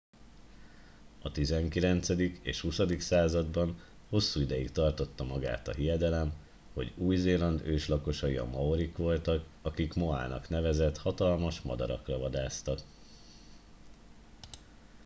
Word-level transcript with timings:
a 1.21 1.31
19. 1.31 2.09
és 2.41 2.59
20. 2.61 2.99
században 2.99 3.81
hosszú 4.09 4.39
ideig 4.41 4.71
tartotta 4.71 5.23
magát 5.23 5.67
a 5.67 5.71
hiedelem 5.73 6.33
hogy 6.73 6.93
új 6.97 7.15
zéland 7.17 7.61
őslakosai 7.65 8.37
a 8.37 8.45
maorik 8.45 8.97
voltak 8.97 9.45
akik 9.61 9.93
moának 9.93 10.49
nevezett 10.49 10.97
hatalmas 10.97 11.61
madarakra 11.61 12.17
vadásztak 12.17 12.79